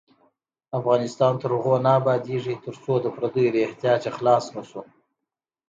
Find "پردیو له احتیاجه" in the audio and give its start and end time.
3.15-4.09